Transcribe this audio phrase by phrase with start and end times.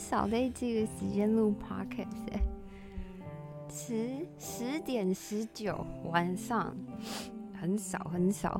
[0.00, 2.40] 少在这个时间录 Podcast，
[3.68, 6.74] 十十点十九晚上，
[7.60, 8.58] 很少很少。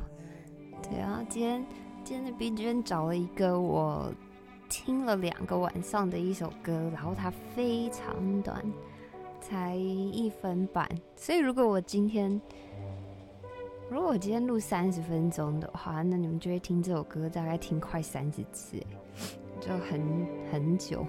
[0.83, 1.67] 对啊，今天
[2.05, 4.13] 今天的 BGM 找了一个我
[4.69, 8.63] 听了两个晚上的一首歌，然后它非常短，
[9.41, 12.39] 才一分半，所以如果我今天。
[13.89, 18.81] 如果我今天录三十分钟的话，那你们就会听这首歌，大概听快三十次，
[19.61, 21.07] 就很很久。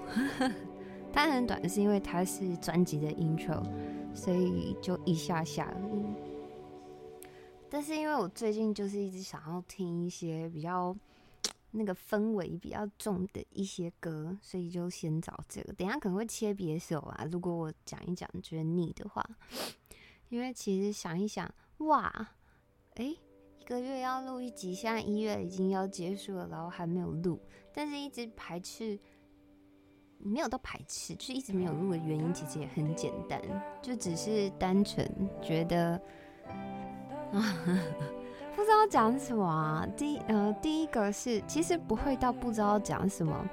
[1.14, 3.64] 它很短，是因为它是专辑的 intro，
[4.14, 5.74] 所以就一下下。
[7.70, 10.96] 但是因为我最近就是一直想要听一些比较
[11.72, 15.74] 那个氛围比较重的一些歌，所以就先找这个。
[15.74, 19.26] 等下可能会切别首啊，如果我讲一讲觉得腻的话，
[20.30, 22.30] 因为其实想一想，哇。
[22.96, 23.16] 哎，
[23.58, 27.40] 一个月要录一集，现在一月已经要结束了，然后还没有录，
[27.74, 29.00] 但是一直排斥，
[30.18, 33.42] 没有到排斥，就是一直没有录的原因，其实也很简单，
[33.82, 35.10] 就只是单纯
[35.42, 36.00] 觉得，
[37.32, 39.88] 不知道讲什么啊。
[39.96, 43.46] 第呃，第一个是其实不会到不知道讲什么，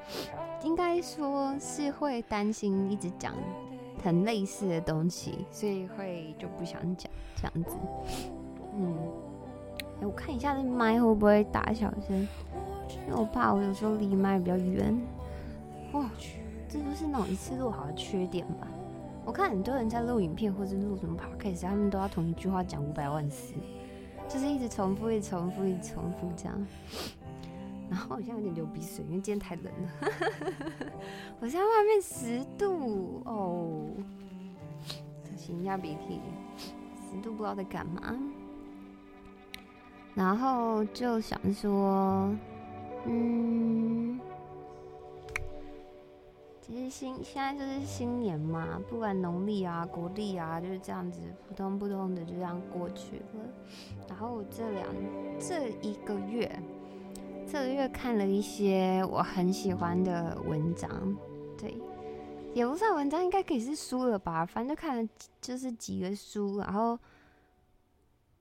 [0.63, 3.35] 应该说是会担心一直讲
[4.03, 7.77] 很类似的东西，所以会就不想讲这样子，
[8.75, 8.97] 嗯。
[10.01, 12.29] 欸、我看一下这麦会不会大小声，
[13.07, 14.99] 因为我怕我有时候离麦比较远。
[15.93, 16.11] 哇，
[16.69, 18.67] 这就是那种一次录好的缺点吧？
[19.25, 23.55] 我看很多人在录影片或者录什么 podcast，他们都要同一句话讲五百万次，
[24.29, 26.67] 就是一直重复、一重复、一重复这样。
[27.91, 29.91] 然后我现在有点流鼻水，因为今天太冷了。
[31.41, 33.81] 我现在外面十度哦，
[35.37, 36.21] 擤一下鼻涕，
[37.11, 38.15] 十度不知道在干嘛。
[40.15, 42.35] 然后就想说，
[43.09, 44.21] 嗯，
[46.61, 53.25] 其实新现在就是新年嘛，不管农历啊、国历啊，就是这样子扑通扑通的就这样过去了。
[54.07, 54.87] 然后这两
[55.41, 56.63] 这一个月，
[57.51, 61.17] 这个月看了一些我很喜欢的文章，
[61.57, 61.77] 对，
[62.53, 64.45] 也不算文章，应该可以是书了吧？
[64.45, 65.09] 反正就看了
[65.41, 66.99] 就是几个书，然后。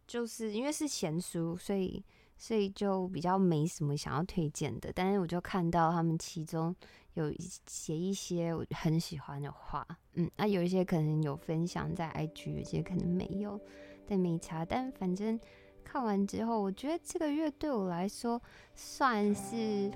[0.08, 2.02] 就是因为是闲书，所以
[2.38, 4.92] 所以就比较没什么想要推荐的。
[4.94, 6.76] 但是我就看到他们其中
[7.16, 7.34] 有
[7.66, 13.60] 写一些我很喜欢的话，嗯，那、啊、有一些可能有分享在 IG，有些可能没有，
[14.08, 14.64] 但没查。
[14.64, 15.40] 但反正
[15.84, 18.42] 看完之后，我觉得这个月对我来说
[18.76, 19.92] 算是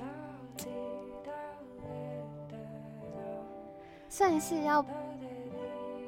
[4.09, 4.83] 算是要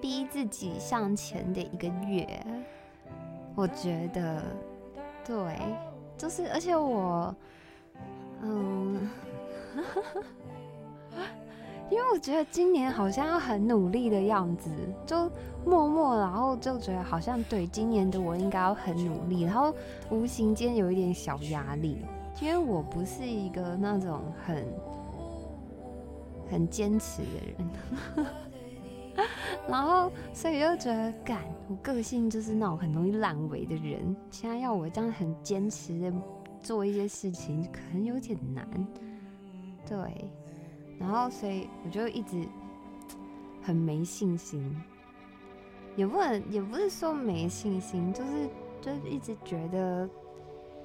[0.01, 2.45] 逼自己向前的一个月。
[3.55, 4.43] 我觉得，
[5.23, 5.35] 对，
[6.23, 7.35] 就是，而且我，
[8.41, 9.09] 嗯，
[11.91, 14.69] 因为我觉得今年好像要很努力的样子，
[15.05, 15.29] 就
[15.65, 19.75] 默默，然后就觉得好像对今年的我应该要很努力，然后
[20.11, 21.97] 无形间有一点小压力，
[22.39, 24.65] 因为我不是一个那种很
[26.49, 27.25] 很坚持的
[27.57, 27.69] 人。
[29.69, 34.15] 然后，所以就觉得，干，我个性就是那种很容易烂尾的人。
[34.31, 36.13] 现在要我这样很坚持的
[36.61, 38.67] 做一些事情，可能有点难。
[39.87, 40.31] 对，
[40.99, 42.47] 然后所以我就一直
[43.61, 44.75] 很没信心，
[45.95, 48.49] 也不能，也不是说没信心，就是
[48.81, 50.09] 就是一直觉得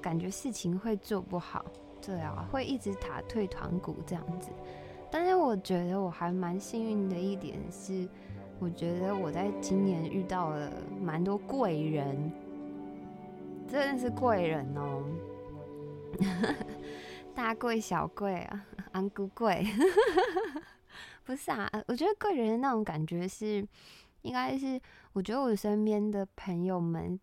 [0.01, 1.65] 感觉事情会做不好。
[2.01, 4.49] 对啊，会一直打退堂鼓这样子。
[5.11, 8.07] 但是我觉得我还蛮幸运的一点是，
[8.59, 10.71] 我觉得我在今年遇到了
[11.01, 12.31] 蛮多贵人，
[13.67, 15.03] 真的是贵人哦，
[17.33, 19.65] 大贵小贵啊，安姑贵，
[21.25, 23.67] 不是啊，我觉得贵人的那种感觉是，
[24.21, 24.79] 应该是
[25.13, 27.19] 我觉得我身边的朋友们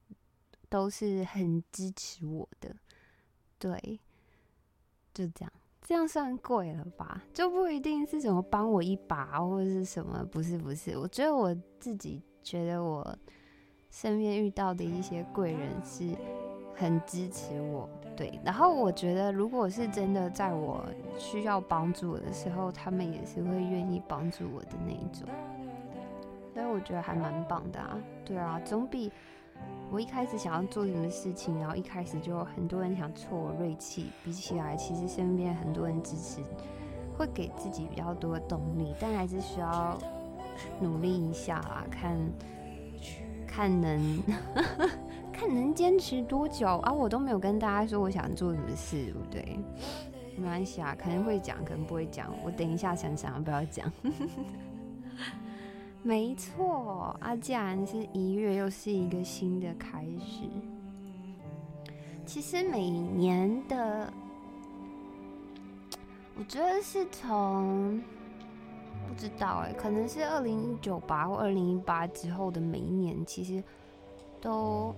[0.69, 2.75] 都是很支持我的，
[3.59, 4.01] 对，
[5.15, 5.53] 就这样。
[5.87, 7.23] 这样算贵了吧？
[7.33, 10.99] 就不一定是什么帮我一把或者是什么，不是不是。
[10.99, 13.17] 我觉得我自己觉得我
[13.89, 16.11] 身边遇到的一些贵人是
[16.75, 18.37] 很支持我，对。
[18.45, 20.85] 然后我觉得如果是真的在我
[21.17, 25.29] 需要帮助的时候，他们也是会愿意帮助我的那一种。
[26.53, 29.13] 所以我觉得还蛮棒的啊，对啊，总比。
[29.91, 34.07] 我一开始想要做什么事情，然后一开始就很多人想挫我锐气。
[34.25, 36.41] 比起来，其实身边很多人支持，
[37.17, 39.97] 会给自己比较多的动力，但还是需要
[40.81, 42.19] 努力一下啦，看
[43.47, 44.23] 看能
[45.33, 46.93] 看能坚持多久啊！
[46.93, 49.59] 我都没有跟大家说我想做什么事，对不对？
[50.37, 52.31] 没关系啊，可能会讲，可能不会讲。
[52.45, 53.91] 我等一下想想要不要讲。
[56.07, 60.49] 没错啊，既然是一月，又是一个新的开始。
[62.25, 64.13] 其实每年的，
[66.39, 68.01] 我觉得是从
[69.09, 73.61] 不知道哎，可能是二零一九吧，或二零一八之后的每一年，其实
[74.41, 74.95] 都。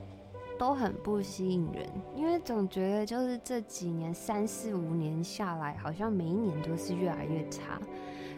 [0.58, 7.80] 都很不吸引人，因为总觉得就是这几年三四五年下来，好像每一年都是越来越差。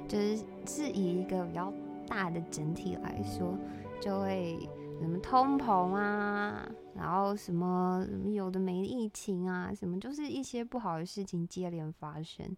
[0.07, 1.73] 就是是以一个比较
[2.11, 3.57] 大的整体来说，
[4.03, 4.59] 就会
[5.01, 12.57] 什么通膨啊，然后什么什么有的没疫情啊，什么就是一些不好的事情接连发生，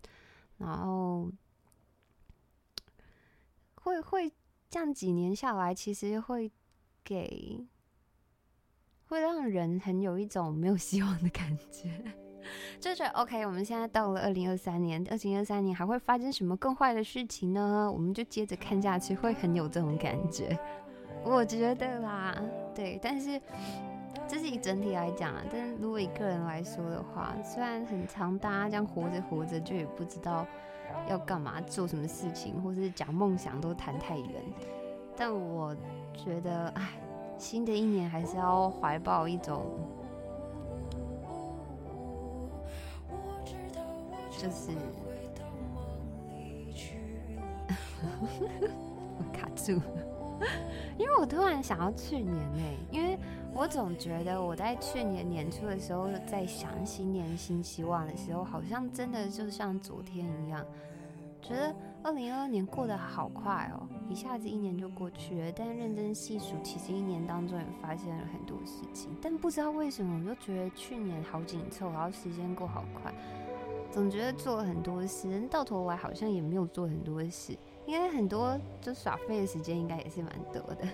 [0.56, 1.30] 然后
[3.76, 4.32] 会会
[4.68, 6.50] 这样几年下来，其实会
[7.04, 7.68] 给。
[9.08, 12.02] 会让人很有一种没有希望的感觉，
[12.80, 17.90] 就觉得 OK，我们现在到了二零二三年，二零二三年还会发生什么更坏的事情呢？
[17.92, 20.58] 我们就接着看下去，会很有这种感觉。
[21.24, 22.36] 我觉得啦，
[22.74, 23.40] 对，但是
[24.26, 30.46] 这是以整体来讲啊，但是如果以个人来说的话，虽然很长，大家这样活着活着就也不知道
[31.08, 34.28] 要干嘛，做什么事情，或是讲梦想都谈太远，
[35.16, 35.76] 但我
[36.14, 36.88] 觉得，哎。
[37.38, 39.66] 新的一年还是要怀抱一种，
[44.38, 44.70] 就是
[49.18, 49.72] 我卡住，
[50.98, 53.18] 因为我突然想到去年呢，因为
[53.54, 60.64] 我总觉得我在去年年初的时候在想新年新希望的时候，好像真的就像昨天一样，
[61.40, 61.74] 觉得。
[62.04, 65.52] 二零二二年过得好快哦，一下子一年就过去了。
[65.54, 69.16] 但认真细数，其实一年当中也发现了很多事情。
[69.22, 73.14] 但不知道为什么，我就觉得去年好紧凑，然后时间过好快，
[73.92, 77.56] 总觉得做了很多事，到头来好像也没有做很多事。
[77.86, 80.88] 因为很多就耍废的时间应该也是蛮多的。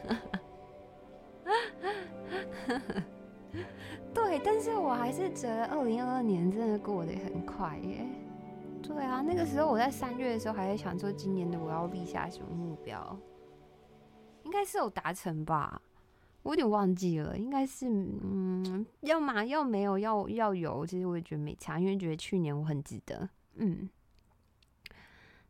[4.13, 8.05] 对，但是我还是觉得二零二二年真的过得很快耶。
[8.83, 13.17] 对啊，那个时候我在三月的时候还在想说，今年的我要立下什么目标，
[14.43, 15.81] 应该是有达成吧，
[16.49, 23.87] 我有点忘记了，应该是嗯，要嘛要没有要要有，其实我也觉得没差，因为觉得去年我很值得，嗯，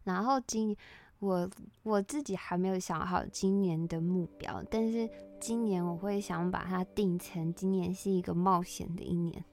[0.03, 0.77] 然后今
[1.21, 1.49] 我
[1.85, 5.09] 我自己还没有想好今年的目标，但是
[5.39, 9.45] 今年我会想把它定成今年是一个冒险的一年，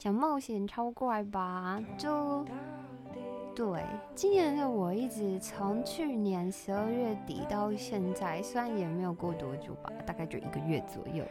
[0.00, 2.44] 讲冒险超怪吧，就。
[3.58, 3.84] 对，
[4.14, 11.24] 今年的我一直从去年十二月底到现在，虽然也没有过多久吧，大概就一个月左右。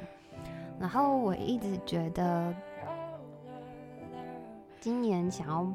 [0.78, 2.54] 然后我一直觉得，
[4.82, 5.74] 今年想要，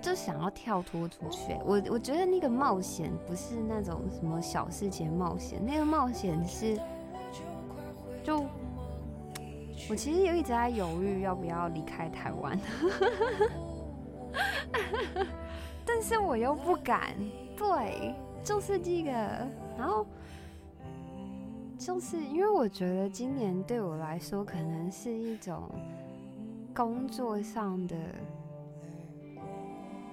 [0.00, 1.58] 就想要跳脱出去。
[1.62, 6.80] 我我觉得那个冒险不是那种什么小事情冒险，那个冒险是
[8.24, 8.46] 就。
[9.88, 12.58] 我其实也一直在犹豫要不要离开台湾，
[15.86, 17.14] 但是我又不敢。
[17.56, 19.10] 对，就是这个。
[19.78, 20.06] 然后
[21.78, 25.70] 就是因为我觉得今年对我来说可能是一种
[26.74, 27.96] 工作上的，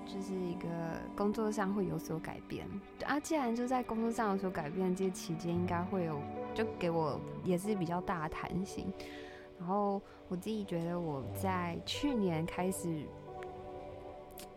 [0.05, 0.67] 就是一个
[1.15, 2.67] 工作上会有所改变。
[3.05, 6.19] 啊，既然就在工作上有所改变，这期间应该会有，
[6.53, 8.93] 就给我也是比较大的弹性。
[9.59, 13.05] 然后我自己觉得我在去年开始，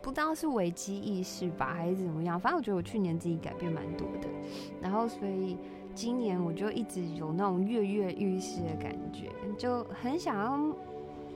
[0.01, 4.27] 不知道是危机意识吧，还是怎么样，反正我觉得我去年自己改变蛮多的。
[4.81, 5.57] 然后所以
[5.95, 10.75] 今年我就一直有那种跃跃欲试的感觉，就很想要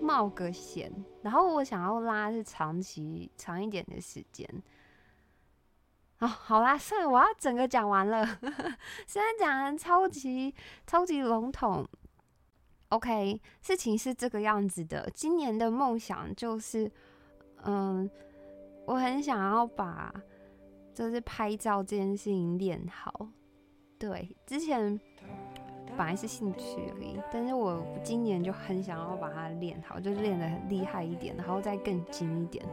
[0.02, 0.92] 冒个险。
[1.22, 4.46] 然后我想要拉是长期长一点的时间。
[6.20, 8.26] 哦，好啦，算了，我要整个讲完了。
[9.08, 10.54] 虽然讲的超级
[10.86, 11.88] 超级笼统。
[12.92, 15.10] OK，事情是这个样子的。
[15.14, 16.92] 今年的梦想就是，
[17.64, 18.10] 嗯，
[18.86, 20.14] 我很想要把
[20.94, 23.30] 就是拍照这件事情练好。
[23.98, 25.00] 对，之前
[25.96, 32.66] 本来是兴趣而已，但是我今年就很想要把它练好，就练得很厉害一点，然后再更精一点。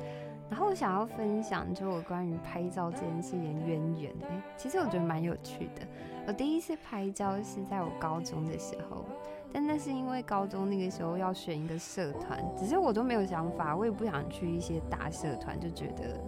[0.50, 4.12] 然后我想要分享就我关于拍照这件事情的渊源。
[4.56, 5.86] 其实我觉得蛮有趣的。
[6.26, 9.04] 我第一次拍照是在我高中的时候。
[9.52, 16.20] 但那是因为高中那个时候要选一个社团，只是我都没有想法，我也不想去一些大社团，就觉得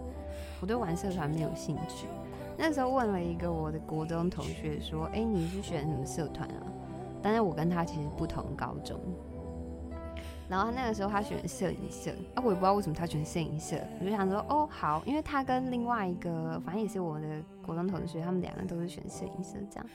[0.59, 2.07] 我对玩社团没有兴趣。
[2.57, 6.61] 那时候问了一个我的国中同学说：“哎，你是选什么社团啊？”
[7.23, 8.99] 但是我跟他其实不同高中。
[10.49, 17.27] 然后那个时候他选摄影社，啊，我也不知道为什么他选摄影社，我就想说，哦，好，因为他跟另外一个，反正也是我的
[17.65, 19.85] 国中同学，他们两个都是选摄影社这样。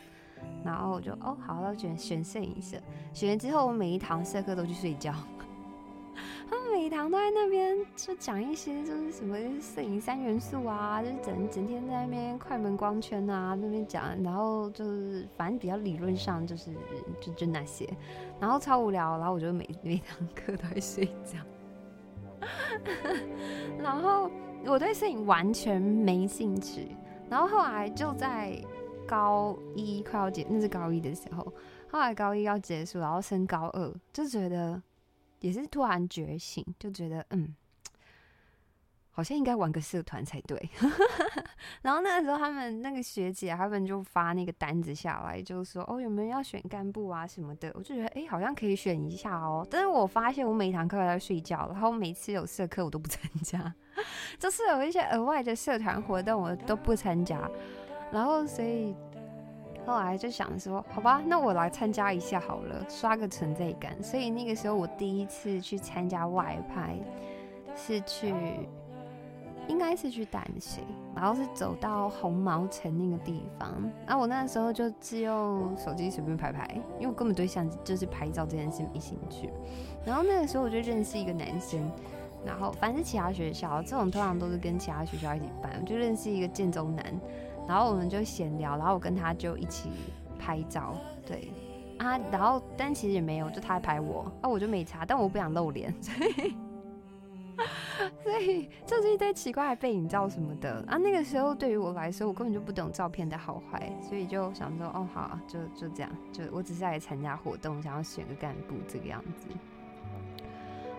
[0.64, 2.76] 然后我就，哦，好，那选选摄影社。
[3.12, 5.12] 选了之后，我每一堂社课都去睡觉。
[6.48, 16.70] 他们每一堂都在那边就讲一些，就是什么摄影三元素啊，就是整整天在那边快门光圈啊那边讲，然后就是反正比较理论上就是
[17.20, 17.88] 就就那些，
[18.40, 21.38] 然后超无聊，然后我就每每堂课都在睡觉，
[23.82, 24.30] 然后
[24.64, 26.88] 我对摄影完全没兴趣，
[27.28, 28.56] 然后后来就在
[29.06, 31.52] 高一快要结，那是高一的时候，
[31.90, 34.82] 后来高一要结束，然后升高二就觉得。
[35.40, 37.54] 也是突然觉醒，就觉得嗯，
[39.10, 40.58] 好像应该玩个社团才对。
[41.82, 47.70] 然后那个时候，他们那个学姐他们就发那个单子下来，就说哦，有没有要选干部啊什么的。
[47.74, 49.64] 我就觉得哎、好像可以选一下哦。
[49.70, 53.72] 但是我发现我每一堂课都在睡觉，然后每次有社课我都不参加，
[54.38, 57.48] 就是有一些额外的社团活动我都不参加。
[58.10, 58.94] 然后所以。
[59.84, 64.02] 后来就想说，好吧，那我来参加一下好了，刷个存在感。
[64.02, 66.96] 所以那个时候我第一次去参加外拍，
[67.76, 68.34] 是去，
[69.68, 70.82] 应该是去淡水，
[71.14, 73.72] 然后是走到红毛城那个地方。
[74.04, 79.50] 然后我那时候就只用手机随便拍拍，因为我根本对相机就是拍照这件事没兴趣。
[80.04, 81.88] 然后那个时候我就认识一个男生，
[82.44, 87.04] 然后反正是其他学校这种通常都是跟其他学校一起办，我就认识一个建中男。
[87.68, 89.90] 然后我们就闲聊，然后我跟他就一起
[90.38, 90.94] 拍照，
[91.26, 91.50] 对
[91.98, 96.54] 啊，然后但其实也没有，就他拍我，啊我就没差，但我不想露脸， 所以
[98.22, 100.96] 所以就是一堆奇怪的背影照什么的啊。
[100.96, 109.48] 那个时候对于我来说，我根本就不懂照片的好坏，所以就想说，哦好，就就这样，就我只是来参加活动，想要选个干部这个样子。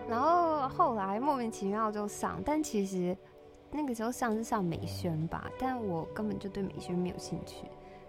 [0.08, 3.16] 然后后来莫名其妙就上，但其实。
[3.70, 7.66] 那个时候上是上美宣吧，但我根本就对美宣没有兴趣，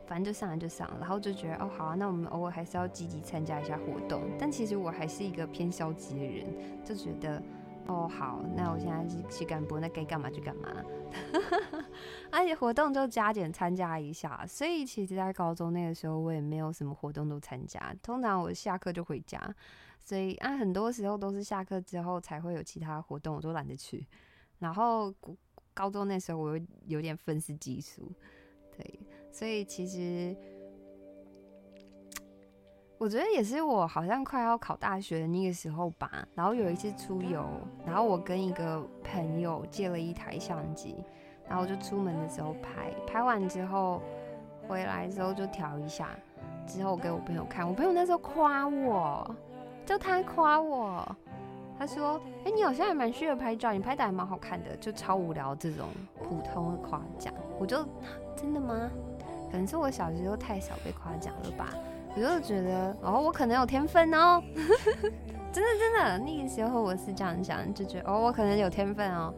[0.08, 4.24] 反正就上来就上，然后就觉得哦好啊，那我们偶尔还是要积极参加一下活动。
[4.40, 6.46] 但其实我还是一个偏消极的人，
[6.84, 7.44] 就觉得
[7.88, 10.70] 哦好，那我现在是去干部，那该干嘛就干嘛。
[12.32, 17.94] 而且活动就加减参加一下，所以其实，在高中那个时候，我也没有什么活动都参加。
[18.02, 19.40] 通常我下课就回家，
[20.00, 24.08] 所以啊，很多时候都是下课之后才会有其他活动，我都懒得去。
[24.60, 25.14] 然后。
[25.80, 28.12] 高中那时候我有有点愤世嫉俗，
[28.78, 29.00] 对，
[29.32, 30.36] 所以其实
[32.98, 36.28] 我觉得也是我好像快要考大学的那个时候吧。
[36.36, 37.46] 然后有一次出游，
[37.86, 40.98] 然后我跟一个朋友借了一台相机，
[41.48, 44.02] 然后就出门的时候拍，拍完之后
[44.68, 46.10] 回来之后就调一下，
[46.68, 49.34] 之后给我朋友看，我朋友那时候夸我，
[49.86, 51.16] 就他夸我。
[51.80, 55.88] 他说：“哎、你好像还蛮适合拍照，你拍的还蛮好看的，就超无聊这种
[56.22, 57.88] 普通的夸奖。”我就
[58.36, 58.90] 真的吗？
[59.50, 61.74] 可能是我小时候太少被夸奖了吧？
[62.16, 64.44] 我就觉得哦，我可能有天分哦，
[65.54, 69.34] 真的真的，那个时候我是这样想，就觉得哦，我可能有天分哦。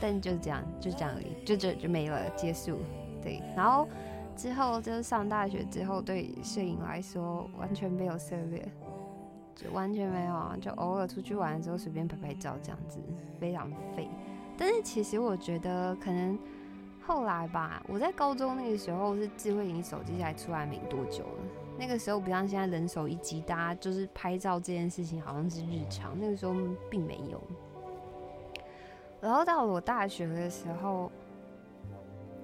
[0.00, 2.78] 但就是这样，就这样而已，就这，就没了，结束。
[3.20, 3.88] 对，然后
[4.36, 8.64] 之后就是上大学之后，对摄影来说完全没有涉猎。
[9.58, 13.00] 就完全没有啊，就偶尔出去玩的时候随便拍拍照这样子，
[13.40, 14.08] 非常废。
[14.56, 16.38] 但是其实我觉得可能
[17.04, 21.44] 后来吧，我在高中那个时候是智慧型手机才出来没多久了，
[21.76, 26.54] 那个时候不像现在人手一机，大家就是拍照这件事情好像是日常，那个时候
[26.88, 27.42] 并没有。
[29.20, 31.10] 然后到了我大学的时候，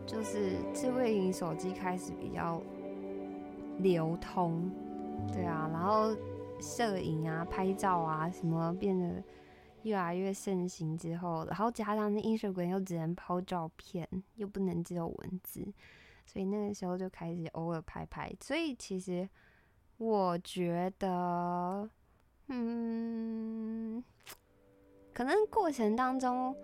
[0.05, 2.61] 就是智慧型手机开始比较
[3.79, 4.69] 流通，
[5.33, 6.13] 对啊，然后。
[6.65, 9.23] 摄影啊，拍照啊，什么变得
[9.83, 15.63] 越来越盛行之后，然后加上那 Instagram 又只能抛照片，又不能只有文字，
[16.25, 18.35] 所以那个时候就开始偶尔拍拍。
[18.41, 19.29] 所以其实
[19.99, 21.89] 我觉得，
[22.49, 24.03] 嗯，
[25.13, 26.57] 可能过程当中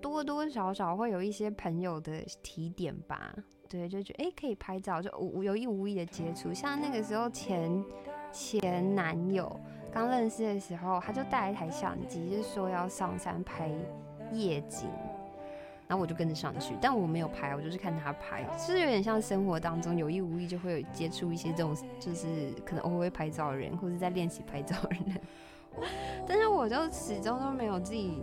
[0.00, 3.34] 多多少少会有一些朋友的提点吧。
[3.68, 5.10] 对，就觉得哎、可以拍照，就
[5.42, 6.54] 有意无意的接触。
[6.54, 7.84] 像那个时候前。
[8.32, 9.50] 前男友
[9.92, 13.70] 刚认识的时候，他就带一台相机，就是说要上山拍
[14.32, 14.88] 夜景，
[15.86, 25.20] 然后我就跟着上去，但我没有拍，我就是看他拍，就是有点像生活当中有意无意就会有接触一些这种，就是可能偶尔会拍照的人，或者在练习拍照的人，
[26.28, 28.22] 但是我就始终都没有自己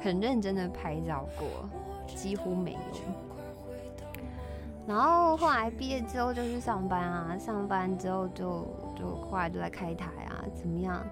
[0.00, 1.68] 很认真的拍照过，
[2.14, 2.78] 几乎没有。
[4.86, 8.64] 然后后来毕业之后就去上班啊，上班之后就
[8.96, 11.04] 就后来就在开台啊，怎么样？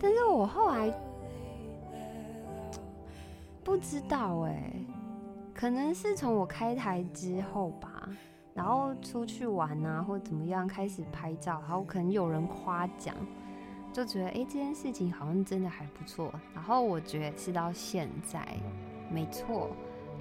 [0.00, 0.92] 但是我后来
[3.62, 4.72] 不知道哎、
[5.54, 8.08] 可能是从我开台之后吧，
[8.52, 13.14] 然后出去玩啊，或怎么样，开始拍照，然后可能有人夸奖，
[13.92, 16.32] 就觉得哎、欸，这件事情好像真的还不错。
[16.52, 18.44] 然后我觉得是到现在，
[19.08, 19.70] 没错，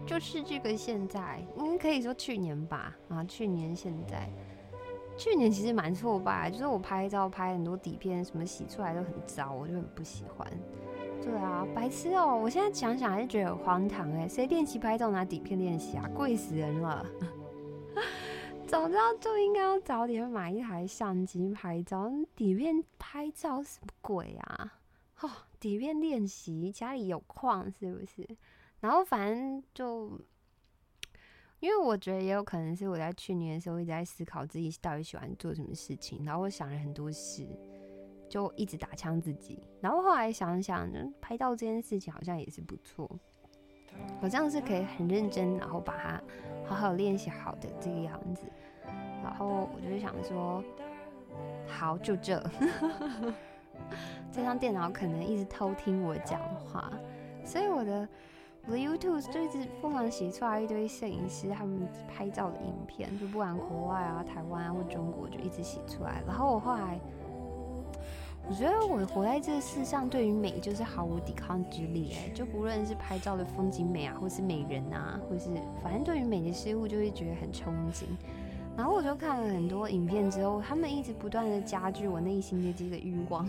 [0.05, 4.29] 就是这个现在，应该可以说去年吧，啊，去年现在。
[5.17, 10.47] 去年其实蛮挫败，就是我拍照拍很多底片，什么洗出来都很糟，我就很不喜欢。
[11.21, 16.09] 对啊，白痴哦、我现在想想还是觉得很荒唐哎，谁练习拍照拿底片练习啊？
[16.15, 17.05] 贵死人了！
[18.65, 24.73] 早知道就应该要早点买一台相机拍照，底片拍照什么鬼啊？
[25.19, 28.27] 哦，底片练习家里有矿是不是？
[28.79, 30.19] 然后反正就。
[31.61, 37.47] 因为我觉得也有可能是我在去年的时候一直在思考自己到底喜欢做什么事情，然后我想了很多事，
[38.27, 39.59] 就一直打枪自己。
[39.79, 40.89] 然后后来想想，
[41.21, 43.07] 拍到这件事情好像也是不错，
[44.19, 46.21] 好像是可以很认真，然后把它
[46.65, 48.41] 好好练习好的这个样子。
[49.23, 50.63] 然后我就想说，
[51.67, 52.43] 好，就这。
[54.33, 56.91] 这张电脑可能一直偷听我讲话，
[57.45, 58.09] 所以我的。
[58.67, 66.21] 我的 YouTube 就一直疯狂洗出来一堆摄影师他们拍照的影片，就不管国外啊、台湾啊或中国，就一直洗出来。
[66.27, 66.99] 然后我后来，
[68.47, 72.13] 我觉得我活在这个世上，对于美就是毫无抵抗之力。
[72.13, 75.49] 哎，就不论是拍照的风景美啊，或是美人啊，或是
[75.83, 78.03] 反正对于美的事物，就会觉得很憧憬。
[78.77, 83.45] 然后我就看了很多影片之后，他们一直不断的加剧我内心的这个欲望。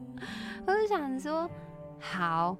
[0.66, 1.48] 我就想说，
[2.00, 2.56] 好。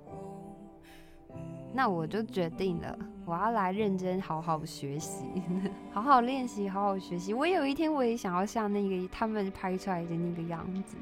[1.72, 5.26] 那我就决定了，我要来认真好好学习，
[5.92, 7.34] 好好练习，好好学习。
[7.34, 10.96] 我有一天我也想要像那个他们拍出来的那个样子，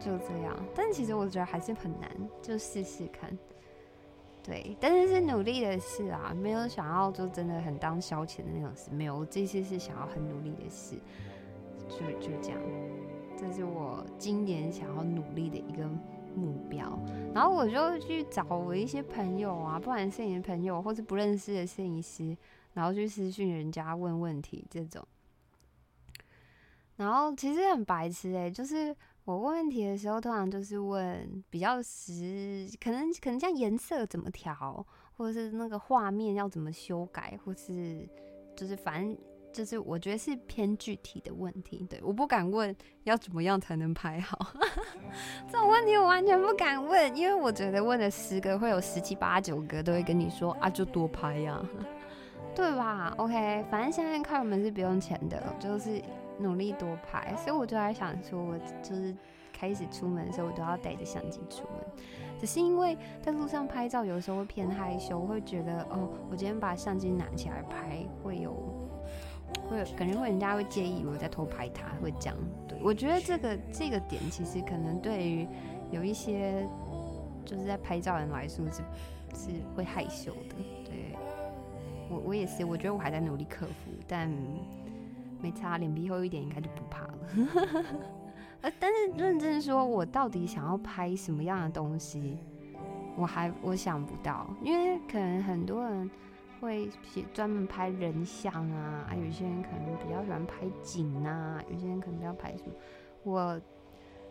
[0.00, 0.54] 就这样。
[0.74, 2.10] 但其实我觉得还是很难，
[2.42, 3.30] 就试试看。
[4.42, 8.90] 对，但是是努力的事啊，没有想要就真的很当消遣的那种事。
[8.90, 10.96] 没有，我这次是想要很努力的事，
[11.88, 12.58] 就就这样。
[13.36, 15.88] 这是我今年想要努力的一个。
[16.34, 16.98] 目标，
[17.34, 22.36] 然后我就去找我一些朋友啊，不管摄影朋友或是不认识的摄影师，
[22.74, 25.06] 然后去私讯人家问问题这种。
[26.96, 34.84] 然后其实很白痴哎、欸，就是我问问题的时候，通常就是问比较实，可能可能像颜色怎么调，
[35.16, 38.08] 或者是那个画面要怎么修改，或是
[38.56, 39.16] 就是反正。
[39.52, 44.38] 就是我觉得是偏具体的问题，对，我不敢问要怎么样才能拍好
[45.50, 51.60] 这种问题，我完全不敢问，因为我觉得问了十个会有十七八九个都会跟你说啊，就多拍呀，
[52.54, 56.00] 对吧？OK，反正现在看我们是不用钱的，就是
[56.38, 59.16] 努力多拍，所以我就在想说，我就是
[59.52, 61.84] 开始出门的时候，我都要带着相机出门，
[62.38, 68.87] 只是因为在路上拍照有时候会偏害羞，会觉得哦，我今天把相机拿起来拍会有。
[69.68, 72.36] 会可能会人家会介意我在偷拍他，会这样。
[72.66, 75.46] 对，我觉得这个这个点其实可能对于
[75.90, 76.66] 有一些
[77.44, 78.82] 就是在拍照人来说是
[79.34, 80.56] 是会害羞的。
[80.84, 81.14] 对，
[82.08, 84.30] 我我也是，我觉得我还在努力克服，但
[85.40, 87.18] 没差，脸皮厚一点应该就不怕了。
[88.62, 92.38] 呃，但是认真说，我到底想要拍什么样的东西，
[93.16, 96.10] 我还我想不到，因为可能很多人。
[96.60, 96.88] 会
[97.32, 102.72] 专门拍人像啊，啊，有些人可能比较喜欢拍景啊，有些人可能比较拍什么。
[103.24, 103.60] 我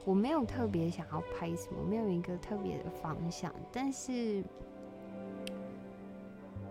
[0.05, 4.43] 我没有特别想要拍什么，没有一个特别的方向，但是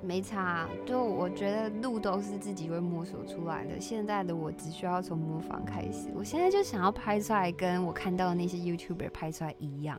[0.02, 0.68] 没差。
[0.84, 3.80] 就我觉得路都是自己会摸索出来的。
[3.80, 6.08] 现在的我只需要从模仿开始。
[6.14, 9.98] 我现在就想要拍出来跟我看到的那些 YouTuber 拍出来一样，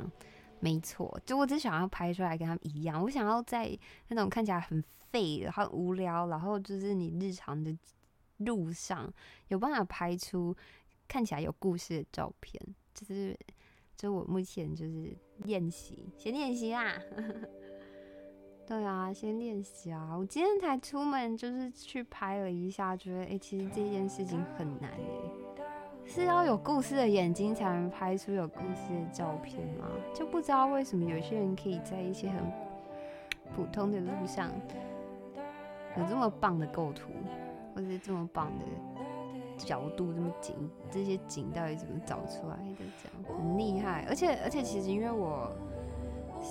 [0.59, 1.19] 没错。
[1.25, 3.01] 就我只想要拍出来跟他们一样。
[3.01, 3.77] 我想要在
[4.09, 4.83] 那种看起来很。
[5.09, 7.75] 废，很无聊，然后就是你日常的
[8.39, 9.09] 路上
[9.47, 10.53] 有办法拍出
[11.07, 12.61] 看起来有故事的照片，
[12.93, 13.35] 就是，
[13.95, 17.01] 就我目前就是练习，先练习啦。
[18.67, 20.13] 对啊，先练习啊！
[20.13, 25.46] 我今天才出门，就是去拍了一下，觉得哎、其实这件事情很难哎，
[26.07, 29.85] 是要有故事的眼睛才能拍出有故事的照片吗？
[30.15, 32.41] 就不知道为什么有些人可以在一些很
[33.53, 34.49] 普通的路上。
[35.97, 37.09] 有这么棒的构图，
[37.75, 38.65] 或者这么棒的
[39.57, 40.53] 角度，这么景，
[40.91, 42.85] 这些景到底怎么找出来的？
[43.03, 45.51] 这样很厉害，而且而且其实因为我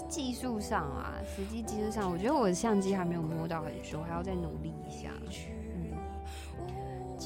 [0.09, 5.11] 技术上啊，实际技术上，我觉得我的相机还没有摸到很熟，还要再努力一下。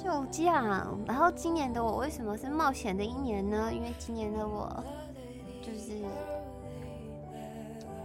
[0.02, 0.98] 就这样。
[1.06, 3.70] 然后今年的我为什么是冒险的一年呢？
[3.72, 4.82] 因为今年的我
[5.60, 5.92] 就是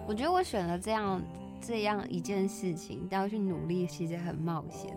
[0.07, 1.21] 我觉得我选了这样
[1.61, 4.95] 这样一件事情，都要去努力，其实很冒险。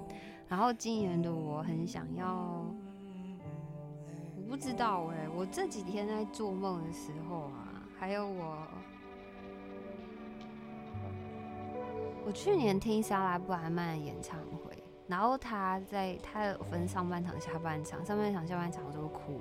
[0.49, 2.65] 然后今年的我很想要，
[4.37, 8.67] 我不知道哎、我这几天在做梦的时候啊，还有我，
[12.27, 14.68] 我去年听莎拉布莱曼的演唱会，
[15.09, 19.41] 然后他在他有分上半场、下半场，上半场、下半场我都哭。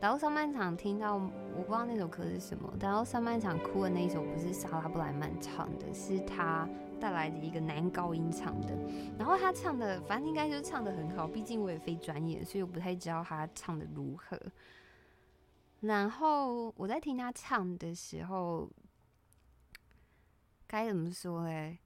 [0.00, 6.68] 然后上半场听到我不知道那首歌是什么，然后上半场哭的那一首不是莎拉布莱曼唱的，是他
[7.00, 8.78] 带来的一个男高音唱的。
[9.18, 14.38] 然后他唱的反正应该就是唱的很好，毕竟我也非专业，所以我不太知道他唱的如何。
[15.80, 18.70] 然后我在听他唱的时候，
[20.68, 21.78] 该怎么说嘞？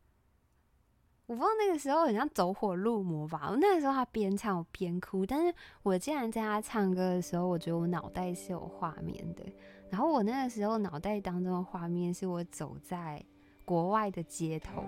[1.33, 3.49] 我不知道那个时候很像走火入魔吧。
[3.51, 9.43] 我那个时候他边唱我边哭，但是我竟然在他唱歌的时候，我觉得我脑袋是有画面的。
[9.89, 13.25] 然后我那个时候脑袋当中的画面是我走在
[13.65, 14.85] 国外的街头，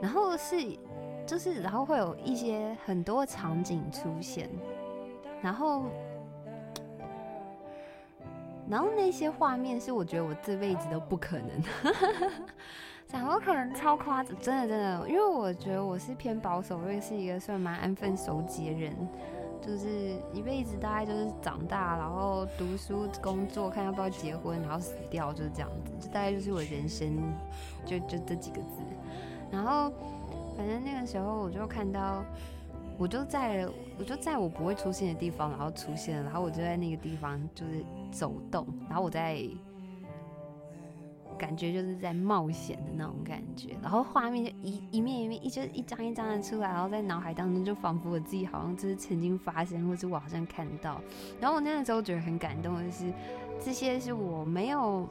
[0.00, 0.56] 然后是
[1.26, 4.48] 就是然后会有一些很多场景出现，
[5.42, 5.84] 然后
[8.68, 11.48] 然后那些画面是我觉得我这辈子都不可能。
[13.06, 18.96] 想我可能超夸张，真的真的，因为我觉得我是偏保守，我也是一个算蛮安分守己的人，
[19.60, 27.32] 就是一辈子大概就是长大，然后读书、工作，看要不要结婚，然后死掉，就是这样子，就大概就是我人生，
[27.84, 28.80] 就就这几个字。
[29.52, 29.92] 然后
[30.56, 32.24] 反正那个时候我就看到，
[32.98, 39.46] 我就在我就在我不会出现的地方，然后出现，然后我就在那个地方就是走动，然后我在。
[41.36, 51.00] 感觉就是在冒险的那种感觉，然后画面就一一面一面一就一张一张的出来，然后在脑海当中就仿佛我自己好像就是曾经发生，或者我好像看到。
[51.40, 53.12] 然后我那个时候觉得很感动的是，
[53.60, 55.08] 这些是我没有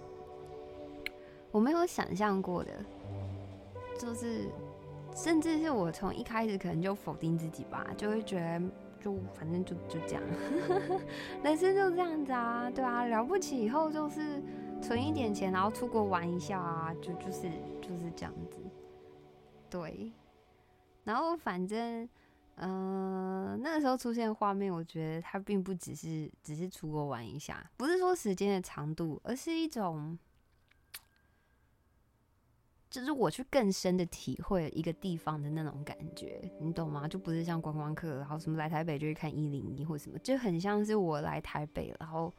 [1.52, 2.72] 我没有想象过的，
[4.00, 4.48] 就是
[5.16, 8.62] 甚至是我从一开始可能就否定自己吧，就会觉得
[9.00, 10.24] 就反正就就这样，
[11.44, 14.42] 人生就这样子啊，对啊，了不起以后就是。
[14.82, 17.50] 存一点钱，然后出国玩一下啊，就就是
[17.82, 18.58] 就是这样子，
[19.70, 20.12] 对。
[21.06, 22.06] 然后反正，
[22.56, 30.20] 嗯、那个时候出现画面，我觉得它并不只是只是出国玩一下，不是说时间的长度，而是一种，
[32.94, 37.08] 就是我去更深的体会一个地方的那种感觉，你懂吗？
[37.08, 42.32] 就不是像观光客，然后什么来台北就去看一零一或什么，就很像是我来台北，然后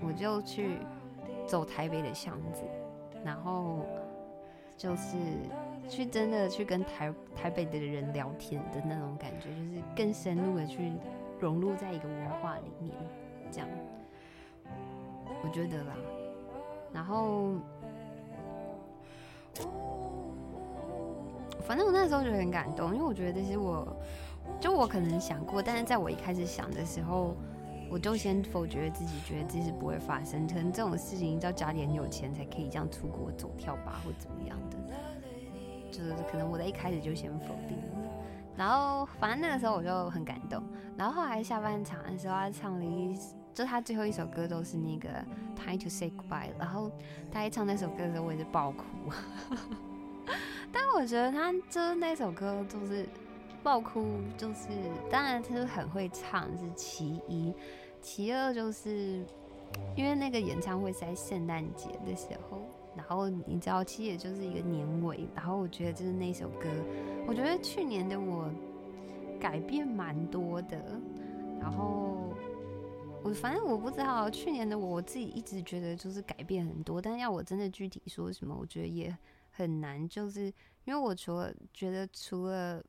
[0.00, 0.78] 我就去。
[1.44, 2.62] 走台北的巷子，
[3.24, 3.84] 然后
[4.76, 5.16] 就是
[5.88, 10.92] 去真的去跟台台北的人聊天的那种感觉，就是更深入的去
[11.40, 12.94] 融入在一个文化里面，
[13.50, 13.68] 这样
[15.42, 15.96] 我觉得啦。
[16.92, 17.54] 然后
[21.66, 23.96] 反正我那时候就很感动，因为我觉得这是我
[24.60, 27.34] 就我可能想过，但是在我一开始想的时候。
[27.90, 30.48] 我就先否决自己，觉得这是不会发生。
[30.48, 34.78] 可能这种事情，要家里很有钱才可以这样出国走跳吧，或怎么样的。
[35.90, 38.08] 就是可能我在一开始就先否定了。
[38.56, 40.62] 然后反正那个时候我就很感动。
[40.96, 43.14] 然后后来下半场的时候，他唱了一，
[43.54, 45.08] 就他最后一首歌都是那个
[45.56, 46.48] 《Time to Say Goodbye》。
[46.58, 46.90] 然后
[47.30, 48.84] 他一唱那首歌的时候，我也是爆哭。
[50.72, 53.06] 但我觉得他就是那首歌，就是
[53.62, 54.68] 爆哭，就是
[55.10, 57.52] 当然他是很会唱，是其一。
[58.00, 59.24] 其二就是，
[59.94, 62.62] 因为那个演唱会是在圣诞节的时候，
[62.96, 66.68] 然后你知道，其实也就是一个年尾，然后我觉得就是那首歌，
[67.28, 68.50] 我觉得去年的我
[69.38, 70.76] 改变蛮多的，
[71.60, 72.32] 然后
[73.24, 79.16] 我反正我不知道，去年的我我自己一直觉得就是改变很多，但要我真的具体说什么，我觉得也
[79.50, 80.46] 很难，就是
[80.84, 82.82] 因为我除了觉得除了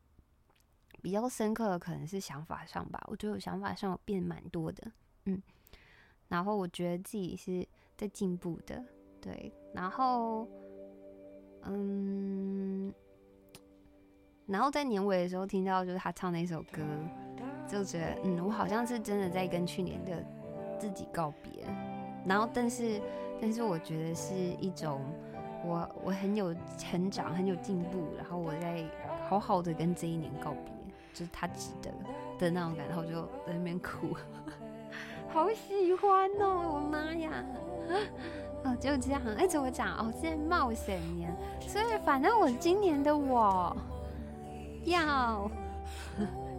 [1.02, 4.92] 比较深刻的可能是想法上吧，我觉得我想法上有变蛮多的。
[5.26, 5.42] 嗯，
[6.28, 7.66] 然后我觉得自己是
[7.96, 8.84] 在进步的，
[9.22, 10.48] 对，然后，
[11.62, 12.92] 嗯，
[14.48, 16.82] 然后在年尾的时候听到就是他唱那首歌，
[17.68, 20.24] 就觉得嗯，我好像是真的在跟去年的
[20.80, 21.64] 自己告别，
[22.26, 23.02] 然后但是
[23.42, 25.02] 但是我觉得是一种
[25.66, 28.84] 我我很有成长，很有进步，然后我在
[29.28, 30.74] 好好的跟这一年告别，
[31.14, 31.92] 就是他值得
[32.38, 34.16] 的那种感觉，然后就在那边哭。
[35.30, 36.74] 好喜欢哦！
[36.76, 37.44] 我妈呀，
[38.64, 39.98] 哦，就这样，哎、怎么讲？
[39.98, 43.76] 哦，现在冒险年，所以反正我今年的我
[44.86, 45.50] 要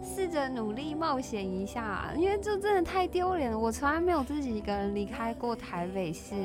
[0.05, 3.57] 试着努力冒险一下，因为这真的太丢脸了。
[3.57, 6.35] 我从来没有自己一个人离开过台北市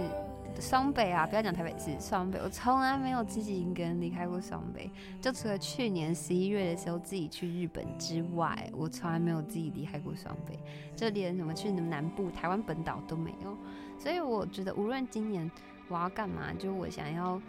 [0.59, 10.59] 双北啊，不要讲台北市，双北，我从来没有自己一个人离开过双北，就除了去年十一月的时候自己去日本之外，我从来没有自己离开过双北，
[10.97, 13.57] 就连什么去南部台湾本岛都没有。
[13.99, 15.49] 所以我觉得，无论今年
[15.89, 17.41] 我要干嘛，就我想要，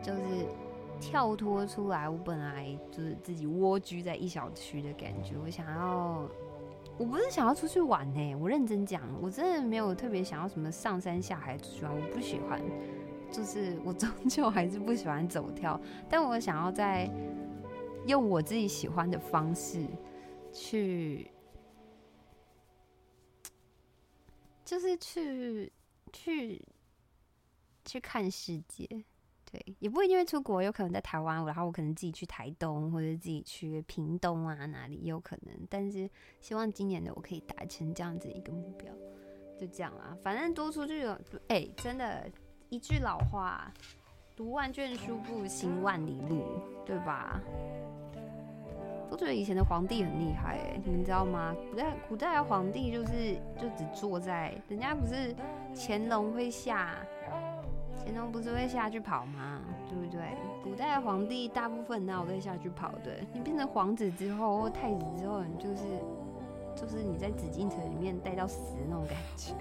[0.00, 0.20] 就是
[1.00, 6.28] 跳脱出来，我本来就是自己蜗居在一小区的感觉，我想要。
[6.96, 12.60] 我不是想要出去玩呢、欸，我认真讲，我真的没有特别想要什么上山下海出去玩，我不喜欢，
[13.30, 15.80] 就是我终究还是不喜欢走跳，
[16.10, 17.08] 但我想要在
[18.08, 19.86] 用我自己喜欢的方式
[20.52, 21.30] 去，
[24.64, 25.72] 就是去
[26.12, 26.60] 去
[27.84, 29.04] 去看世界。
[29.50, 35.54] 对，也不会因为出国，有可能在台湾，然后我可能自己去台东，或者自己去屏东啊，哪里也有可能。
[35.70, 36.08] 但是
[36.40, 38.92] 希望今年的我可以达成这样子一个目标，
[39.58, 40.14] 就这样啦。
[40.22, 42.30] 反正多出去有，哎、真的，
[42.68, 43.72] 一句老话，
[44.36, 47.40] 读万卷书不行万里路，对吧？
[49.10, 51.56] 我觉得以前的皇帝很厉害、欸，你们知道吗？
[51.70, 55.34] 古代古代的皇帝就是就只坐在，人家不是
[55.74, 56.94] 乾隆会下。
[58.08, 59.60] 乾隆不是会下去跑吗？
[59.88, 60.20] 对不对？
[60.64, 63.12] 古代的皇帝大部分哪有会下去跑的？
[63.32, 65.82] 你变成皇子之后或太子之后，你就是
[66.74, 69.54] 就是你在紫禁城里面待到死的那种感觉。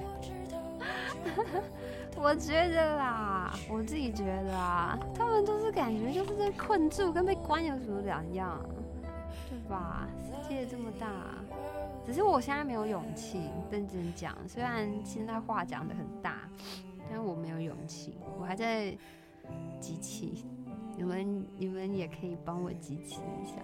[2.15, 8.59] 我觉得啦，我自己觉得啊，他们都是感觉就是在困住，跟被关有什么两样？
[9.49, 10.07] 对吧？
[10.23, 11.07] 世界这么大，
[12.05, 14.35] 只是我现在没有勇气认真讲。
[14.47, 16.49] 虽然现在话讲得很大。
[17.09, 18.97] 但我没有勇气，我还在
[19.79, 20.45] 集气。
[20.95, 23.55] 你们你们也可以帮我集气一下。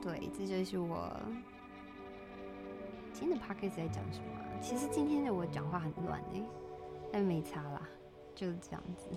[0.00, 1.10] 对，这就是我
[3.12, 4.26] 今天的 podcast 在讲什么。
[4.60, 6.42] 其实今天的我讲话很乱哎、
[7.12, 7.88] 但没差啦，
[8.34, 9.10] 就是这样子。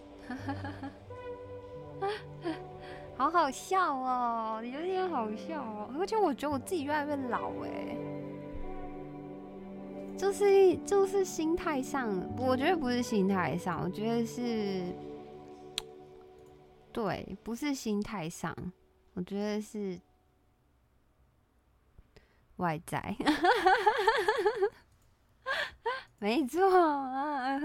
[3.15, 7.95] 好好笑哦，有点好笑哦，而且我觉得我自己越来越老哎、
[10.17, 14.84] 就是就是心态上，我觉得不是心态上，我觉得是，
[16.91, 18.56] 对，不是心态上，
[19.13, 19.99] 我觉得是
[22.58, 23.15] 外在，
[26.19, 27.60] 没错啊，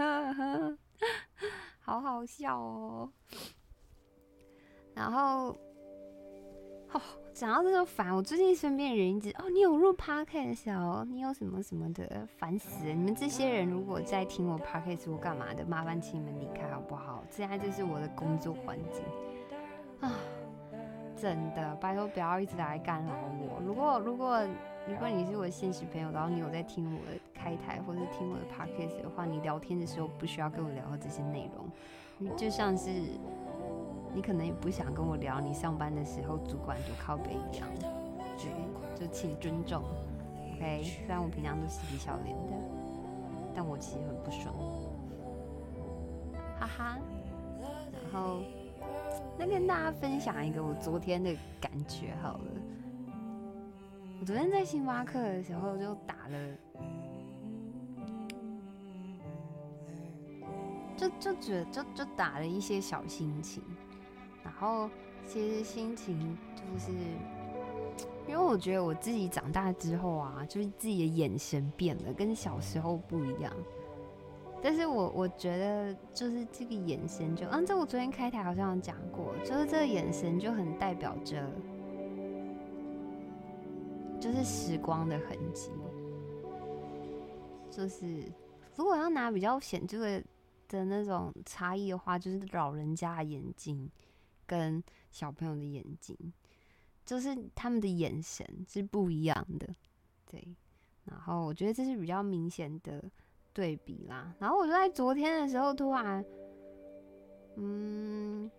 [1.80, 3.10] 好好笑哦，
[4.94, 5.56] 然后，
[6.92, 7.00] 哦。
[7.40, 12.92] 讲到这个烦，我最近身边人一直哦，你有入 podcast 哦，你有什么什么的，烦死了！
[12.92, 17.24] 你们这些人如果在听我 podcast 我干嘛的，麻烦请你们离开好不好？
[17.30, 19.02] 现在就是我的工作环境
[20.00, 20.12] 啊，
[21.16, 23.58] 真的，拜托不要一直来干扰我。
[23.64, 24.46] 如果如果
[24.86, 32.90] 如果你是我的现实朋友，然后你有在听我的开台或者听我的 podcast 的话，你聊天的时候不需要跟我聊这些内容，就像是。
[34.14, 37.68] 你可能也不想跟我聊你上班的时候主管就靠北一样，
[38.36, 38.50] 对，
[38.98, 39.82] 就请尊重
[40.54, 40.82] ，OK。
[40.82, 42.52] 虽然我平常都嬉皮笑脸的，
[43.54, 44.54] 但我其实很不爽，
[46.58, 46.98] 哈哈。
[48.12, 48.40] 然后，
[49.38, 52.50] 那跟大家分享一个我昨天的感觉好了。
[54.20, 56.56] 我昨天在星巴克的时候就打了，
[60.96, 63.62] 就就觉得就就打了一些小心情。
[64.42, 64.88] 然后，
[65.26, 66.90] 其实心情就是，
[68.26, 73.52] 因为我觉得我自己长大之后啊，就是自己的眼神变了，跟小时候不一样。
[74.62, 81.50] 但是我我觉得，就是这个眼神就，嗯，这我昨天开台好像有讲过，就是这个眼神就很代表着，
[84.20, 85.70] 就是时光的痕迹。
[87.70, 88.24] 就是
[88.74, 90.22] 如果要拿比较显著的
[90.68, 93.90] 的那种差异的话，就是老人家的眼睛。
[94.50, 94.82] 跟
[95.12, 96.16] 小朋友的眼睛，
[97.06, 99.72] 就是他们的眼神是不一样的，
[100.28, 100.56] 对。
[101.04, 103.04] 然后我觉得这是比较明显的
[103.52, 104.34] 对比啦。
[104.40, 106.24] 然后我就在昨天的时候突然，
[107.54, 108.50] 嗯，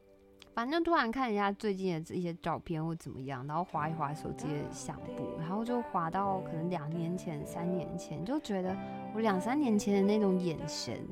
[0.54, 8.74] 反正突然看一下最近的一些照片或怎么样，然后滑一滑手机的相簿，然后就滑到可能两年前、三年前，就觉得
[9.14, 11.06] 我两三年前的那种眼神。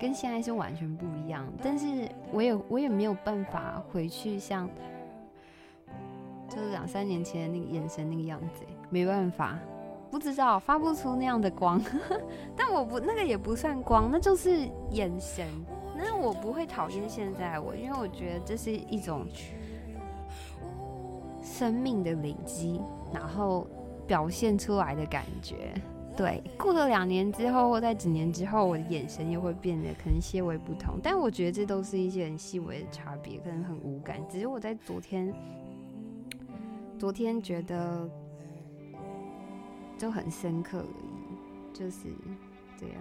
[0.00, 4.68] 跟现在是完全不一样，但是我也我也没有办法回去像，
[6.48, 9.58] 就是两三年前的那个眼神那个样子，没办法，
[10.10, 11.80] 不知道发不出那样的光，
[12.56, 15.46] 但我不那个也不算光，那就是眼神。
[15.96, 19.26] 那我不会讨厌现在我，因为我觉得这是一种
[21.40, 22.80] 生命的累积，
[23.12, 23.64] 然后
[24.06, 25.72] 表现出来的感觉。
[26.16, 31.00] 对，过了两年之后，或在几年之后，我的眼神又会变得可能些微不同。
[31.02, 34.20] 但我觉得这都是一些很细微的差别，可能很无感。
[34.28, 35.34] 只是我在昨天，
[36.98, 38.08] 昨天觉得
[39.98, 42.08] 就很深刻而已，就是
[42.78, 42.96] 这样。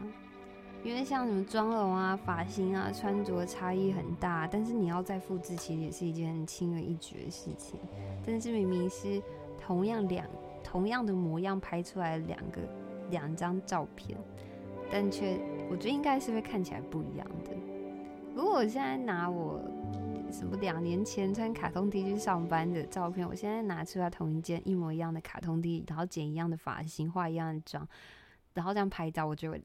[0.84, 7.80] 因为像什么妆容啊、发型啊、穿着差异很大，但是你要再复制，其实也是一件很轻而易举的事情。
[8.26, 9.22] 但是明明是
[9.58, 10.26] 同样两
[10.64, 12.60] 同样的模样拍出来两个
[13.14, 14.18] 两张照片，
[14.92, 17.52] 但却我觉得应该是会看起来不一样的。
[18.36, 19.62] 如果我现在拿我
[20.32, 27.88] 什么两年前穿卡通 T 去上班的照片，我现在拿出来同一件一模一样的卡通 T，然后剪一样的发型、化一样的妆，
[28.54, 29.62] 然后这样拍照，我觉得。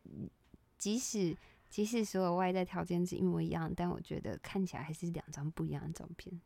[0.77, 1.37] 即使
[1.69, 6.41] 即使所有外在条件是一模一样，但我觉得看起来还是两张不一样的照片。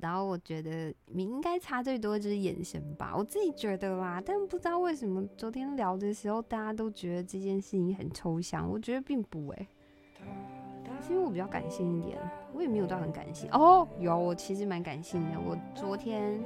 [0.00, 4.22] 然后我觉得你应该差最多就是眼神吧，我自己觉得啦。
[4.24, 9.66] 但不知道为什么昨天聊的时候，大家都觉得这件事情很抽象，我觉得并不诶、
[11.02, 12.18] 是因为我比较感性一点，
[12.52, 13.88] 我也没有到很感性哦。
[13.98, 15.40] 有，我其实蛮感性的。
[15.40, 16.38] 我昨天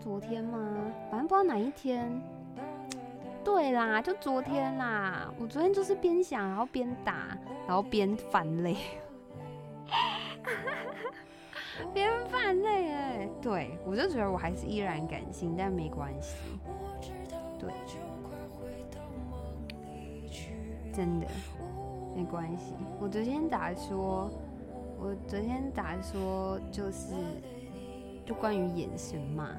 [0.00, 0.58] 昨天吗？
[1.10, 2.22] 反正不知道哪一天。
[3.44, 5.30] 对啦，就昨天啦。
[5.38, 8.46] 我昨天就是边想，然后边打，然后边泛
[11.78, 13.28] 泪，边泛泪哎。
[13.40, 16.36] 对，我就觉得我还是依然感性，但没关系。
[17.58, 17.72] 对，
[20.92, 21.26] 真的
[22.14, 22.74] 没关系。
[23.00, 24.30] 我昨天咋说，
[24.98, 27.14] 我昨天咋说就是，
[28.24, 29.50] 就关于眼神嘛。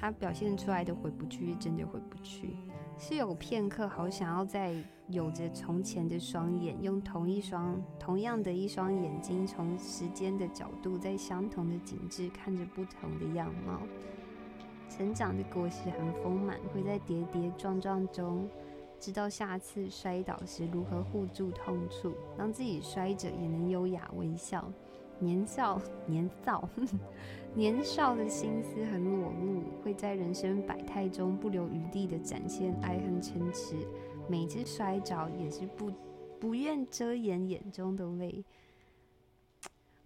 [0.00, 2.56] 他表现出来的回不去，真的回不去。
[2.96, 4.74] 是有片刻好想要再
[5.08, 13.80] 有着从前的双眼，用同一双、同样的一双眼睛，从时间的角度，在相同的景致看着不同的样貌。
[14.88, 18.48] 成长的果实很丰满，会在跌跌撞撞中，
[19.00, 24.72] 知道下次摔倒时如何护住痛处，让自己摔着也能优雅微笑。
[25.18, 26.68] 年少年少，
[27.54, 33.76] 年少的心思很裸露，会在人生百态中不留余地的展现爱恨嗔痴。
[34.28, 35.92] 每次摔着也是不
[36.40, 38.44] 不愿遮掩眼中的泪。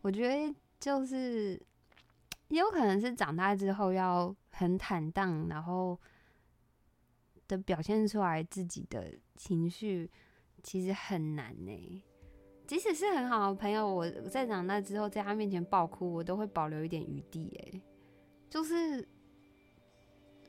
[0.03, 1.61] 我觉得就是
[2.49, 5.99] 也有可能是长大之后要很坦荡，然后
[7.47, 10.11] 的表现出来自己的情绪，
[10.63, 12.03] 其实很难呢、
[12.69, 17.59] 即使是很好的朋友，我在长大之后，在他面前爆哭，我都会保留一点余地。
[17.65, 17.81] 哎，
[18.51, 19.09] 就是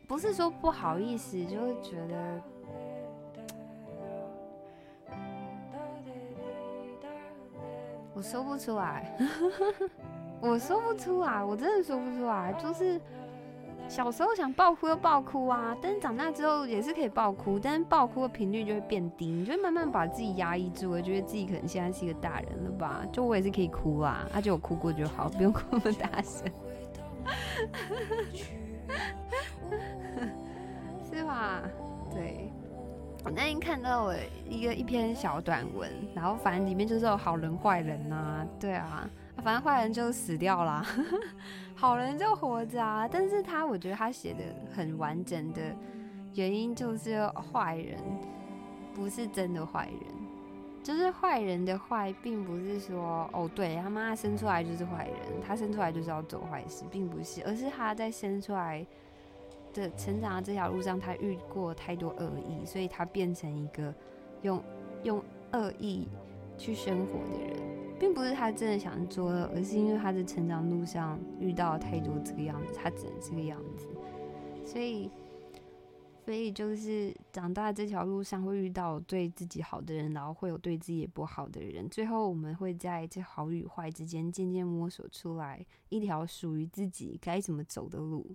[0.06, 2.44] 不是说不好意思，就会觉得
[8.14, 9.18] 我说不出来，
[10.44, 13.00] 我说不出来，我真的说不出来，就是。
[13.90, 23.04] 小时候想爆哭就爆哭啊，但是长大之后也是可以爆哭，但是爆哭的频率就会变低，你就慢慢把自己压抑住，我觉得自己可能现在是一个大人了吧。
[23.12, 26.46] 就我也是可以哭啊，而且我哭过就好，不用哭那么大声，
[31.12, 31.64] 是吧？
[32.14, 32.52] 对，
[33.26, 34.16] 我那天看到了
[34.48, 39.10] 一个一篇小短文，然后反正里面就是有好人坏人呐、啊，对啊。
[39.42, 40.86] 反正坏人就死掉啦，
[41.76, 43.08] 好人就活着啊。
[43.08, 44.40] 但是他，我觉得他写的
[44.76, 45.62] 很完整的
[46.36, 47.98] 原因就是坏人
[48.94, 50.14] 不是真的坏人，
[50.84, 58.86] 就是坏人的坏，并不是说哦，对他妈生出来就是坏人，他生出来就是要做坏事，并不是，而是他在生出来
[59.74, 63.94] 的成长的这条路上，他遇过太多恶意，所以他变成一个
[64.42, 64.62] 用
[65.04, 65.24] 用
[65.54, 66.08] 恶意
[66.58, 67.79] 去生活的人。
[68.00, 73.88] 并不是他真的想做的，而是因为他的成长路上遇到了太多这个样子，他只能这个样子。
[74.66, 75.12] 所以，
[76.24, 81.90] 所以就是长大这条路上会遇到对自己好的人，然后会有对自己也不好的人。
[81.90, 88.26] 最后，我们会在这好与坏之间渐渐摸索出来一条属于自己该怎么走的路，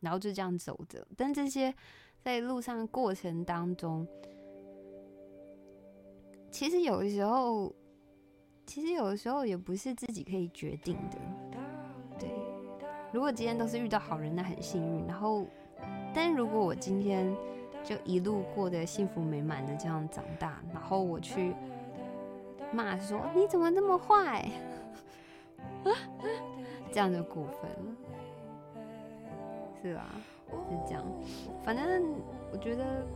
[0.00, 1.04] 然后就这样走着。
[1.16, 1.74] 但这些
[2.22, 4.06] 在路上过程当中，
[6.52, 7.74] 其实有的时候。
[8.64, 11.18] 其实有的时候也不是自己可以决定的，
[12.18, 12.30] 对。
[13.12, 15.06] 如果今天都是遇到好人，那很幸运。
[15.06, 15.44] 然后，
[16.14, 17.34] 但如果我今天
[17.84, 21.54] 就一路过得幸福美满的这样长大，然后我去
[22.72, 24.48] 骂说你怎么那么坏，
[26.90, 27.96] 这样就过分了，
[29.82, 30.06] 是吧？
[30.70, 31.04] 是这样。
[31.62, 32.14] 反正
[32.50, 33.06] 我觉得，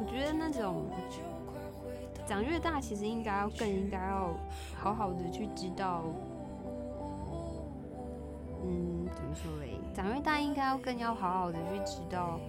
[0.00, 0.86] 我觉得那种。
[2.32, 4.34] 长越大，其实应该要更应该要
[4.74, 6.02] 好好的去知道，
[8.64, 9.78] 嗯，怎么说嘞？
[9.92, 12.40] 长越大应该要更要好好的去知道，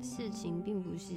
[0.00, 1.12] 事情并不是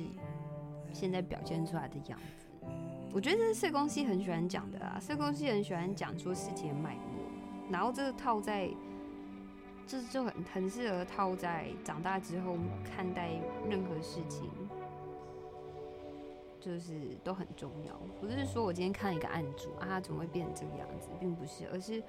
[0.91, 2.67] 现在表现出来的样子。
[3.13, 8.69] 我觉得这是社工系很喜欢讲的啊，社工系很喜欢讲说事情的脉络，然后这个套在，
[9.87, 13.29] 这就很很适合套在长大之后看待
[13.69, 14.49] 任何事情。
[16.67, 22.03] 就是都很重要，不是说我今天看一个案主啊，他怎么会变成这个样子，并不是，而是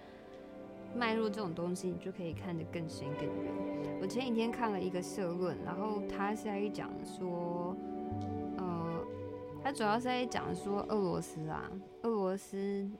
[0.96, 3.98] 脉络这种东西，你就可以看得更深更远。
[4.00, 7.76] 我前几天看了一个社论，然后他是在讲说，
[8.56, 9.06] 呃，
[9.62, 11.70] 他主要是在讲说俄罗斯啊，
[12.02, 12.90] 俄罗斯，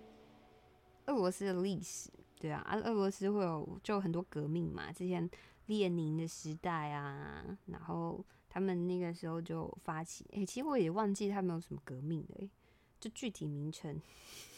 [1.06, 5.28] 俄罗斯的历史，对啊，啊，俄罗斯会有就很多革命嘛，之前
[5.66, 8.24] 列宁的时代啊，然后。
[8.49, 12.51] 他们那个时候就发起，哎、其实我也忘记他们有什么革命的、欸，
[12.99, 14.01] 就具体名称，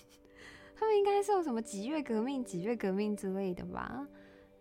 [0.77, 4.07] 他们应该是有什么几月革命、几月革命之类的吧？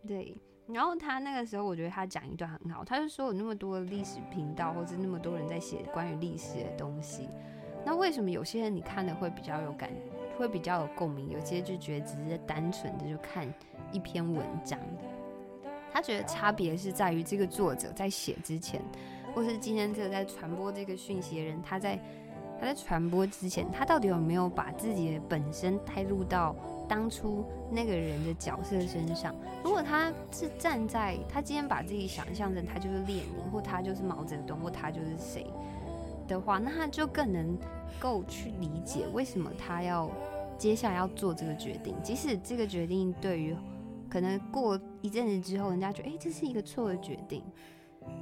[0.07, 0.35] 对。
[0.71, 7.27] 然后他那个时候，我觉得他讲一段很好，他就说有那么多的历史频道，或者那么多人在写关于历史的东西，
[7.83, 9.91] 那为什么有些人你看的会比较有感，
[10.37, 13.51] 会比较有共鸣，有些就觉得只是单纯的就看
[13.91, 14.79] 一篇文章？
[15.91, 18.79] 他觉得差别是在于这个作者在写之前。
[19.39, 21.97] 或是今天这个在传播这个讯息的人，他在
[22.59, 26.53] 他在传播之前，他到底有没有把自己的本身带入到
[26.89, 29.33] 当初那个人的角色身上？
[29.63, 35.47] 如果他是站在他今天把自己想象成他就是列宁，或他就是毛泽东，或他就是谁
[36.27, 37.57] 的话，那他就更能
[37.97, 40.11] 够去理解为什么他要
[40.57, 43.55] 接下来要做这个决定，即使这个决定对于
[44.09, 47.41] 可能过一阵子之后，人家觉得哎，这是一个错的决定。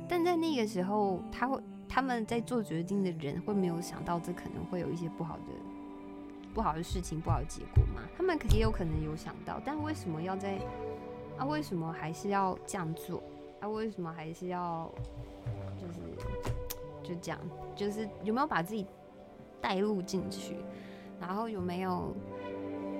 [0.07, 5.43] 但在那个时候，他会他们在做决定的人会没有想到这可能会有一些不好的
[6.53, 8.01] 不好的事情、不好的结果吗？
[8.17, 10.59] 他们也有可能有想到，但为什么要在
[11.37, 11.45] 啊？
[11.45, 13.21] 为什么还是要这样做？
[13.59, 13.67] 啊？
[13.67, 14.91] 为什么还是要
[15.77, 15.99] 就是
[17.03, 17.39] 就这样？
[17.75, 18.85] 就是有没有把自己
[19.61, 20.55] 带入进去？
[21.19, 22.15] 然后有没有？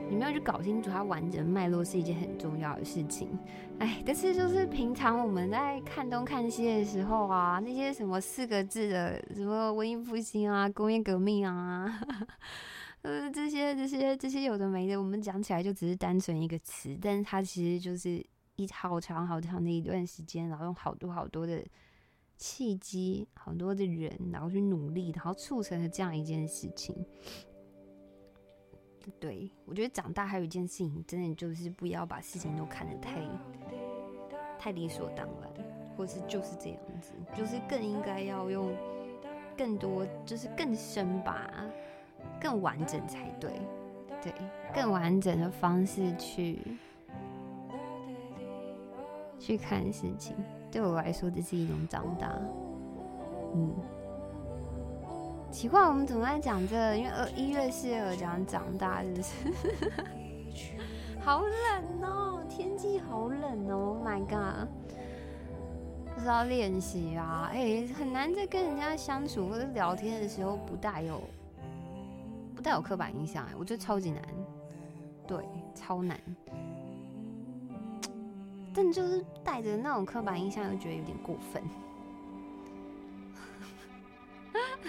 [0.09, 3.27] 你没有去搞清楚它完整脉络是一件很重要的事情，
[3.79, 11.99] 哎，但是就是平常我们在看东看西的时候啊，那些什么四个字的什么文艺复兴啊、工业革命啊，
[13.03, 21.63] 呃，这些这些这些有的没的，我们讲起来就只是单纯一个词，但是它其实就是一好长好长的一段时间，然后用好多好多的
[22.37, 26.95] 契机、好多的人，然后去努力，然后促成了这样一件事情。
[29.19, 33.21] 对，我觉得长大还有一件事情，真的就是不要把事情都看得太
[34.59, 35.51] 太理所当然，
[35.95, 38.75] 或是就是这样子，就是更应该要用
[39.57, 41.49] 更多，就是更深吧，
[42.39, 43.51] 更完整才对，
[44.21, 44.33] 对，
[44.73, 46.59] 更完整的方式去
[49.39, 50.35] 去看事情。
[50.69, 52.29] 对我来说，这是一种长大，
[53.55, 53.73] 嗯。
[55.51, 56.95] 奇怪，我们怎么在讲这个？
[56.97, 59.31] 因为二一月四日讲长大，是不是？
[61.19, 64.67] 好冷哦，天气好冷哦！Oh my god，
[66.13, 71.21] 不知道练习啊，哎、很难在跟人家相处或者聊天的时候不带有
[72.55, 74.21] 不带有刻板印象，哎，我觉得超级难，
[75.27, 75.43] 对，
[75.73, 76.19] 超难。
[78.73, 81.63] 但就是带着那种刻板印象，又觉得有点过分。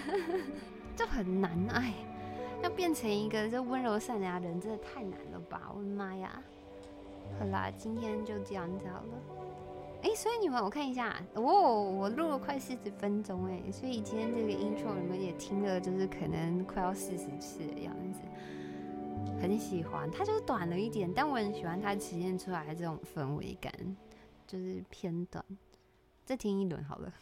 [0.96, 1.94] 就很难哎，
[2.62, 5.70] 要变成一个这温柔善良的人，真的太难了吧！
[5.74, 6.42] 我的妈呀！
[7.38, 9.22] 好啦，今天就这样子好了。
[10.02, 18.20] 哎、所以你们我看一下，哦，我录了快四十分钟哎，所以今天这个 intro 你们也听了，就是可能快要四十次的样子。
[19.40, 23.72] 很喜欢，它就是短了一点，但我很喜欢它体现出来的这种氛围感，
[24.46, 25.44] 就是偏短。
[26.24, 27.12] 再听一轮好了。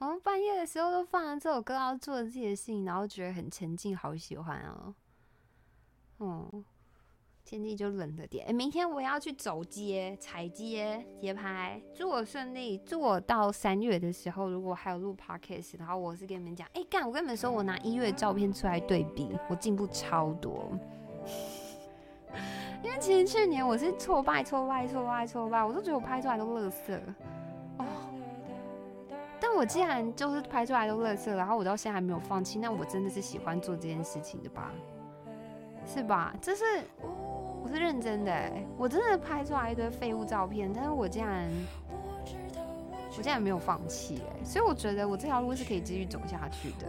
[0.00, 4.94] 我们半夜的时候都放了这首歌，然后做自己的事情，然后觉得很沉静，好喜欢哦。
[6.16, 6.64] 哦，
[7.44, 8.46] 天气就冷了点。
[8.46, 12.78] 哎，明天我要去走街、踩街、街拍，祝我顺利。
[12.78, 20.72] 祝我到三月的时候，如果还有录 podcast，然后我是跟你们讲，哎干，我跟你们说，我拿一月的照片出来对比，我进步超多。
[22.82, 26.98] 因为其实去年我是挫败、挫败、挫败、挫败，我都觉得我拍出来都垃圾。
[29.60, 34.72] 我既然就是拍出来都垃圾，然后我到现在还没有放弃，那我真的是喜欢做这件事情的吧？
[35.86, 36.34] 是吧？
[36.40, 36.64] 这是
[37.62, 41.50] 我是认真的，我真的拍出来一堆废物照片，但是我竟然
[43.18, 46.86] 我竟然没有放弃，哎，所以我觉得我这条路是可以继续走下去的。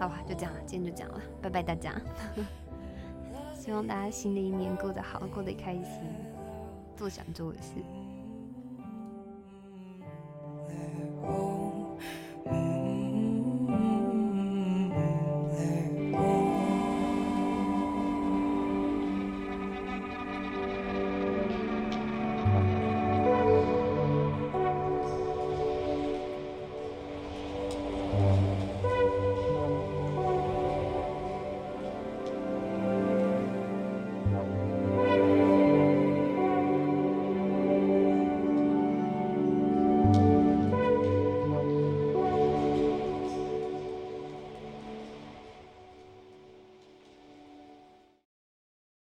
[0.00, 1.94] 好吧，就这样了，今天就这样了，拜拜大家。
[3.54, 6.02] 希望大家新的一年过得好，过得开心，
[6.96, 7.74] 做想做的事。
[11.30, 11.57] Oh.